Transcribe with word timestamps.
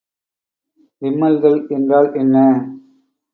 விம்மல்கள் 1.01 1.59
என்றால் 1.67 2.09
என்ன? 2.13 2.35